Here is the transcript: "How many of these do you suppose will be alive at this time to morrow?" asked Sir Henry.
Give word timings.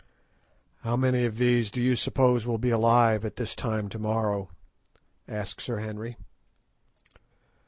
"How 0.81 0.95
many 0.97 1.25
of 1.25 1.37
these 1.37 1.69
do 1.69 1.79
you 1.79 1.95
suppose 1.95 2.47
will 2.47 2.57
be 2.57 2.71
alive 2.71 3.23
at 3.23 3.35
this 3.35 3.55
time 3.55 3.87
to 3.89 3.99
morrow?" 3.99 4.49
asked 5.27 5.61
Sir 5.61 5.77
Henry. 5.77 6.17